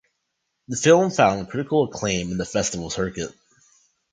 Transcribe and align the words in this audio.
The 0.67 0.77
film 0.77 1.11
found 1.11 1.47
critical 1.51 1.83
acclaim 1.83 2.31
in 2.31 2.39
the 2.39 2.43
festival 2.47 2.89
circuit. 2.89 3.31